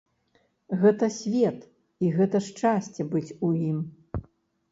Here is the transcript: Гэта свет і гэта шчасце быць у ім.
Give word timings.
Гэта 0.83 1.09
свет 1.17 1.59
і 2.07 2.09
гэта 2.15 2.37
шчасце 2.47 3.01
быць 3.13 3.35
у 3.49 3.51
ім. 3.69 3.79